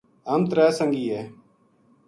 ہم 0.31 0.41
ترے 0.49 0.67
سنگی 0.77 1.05
ہے 1.13 1.21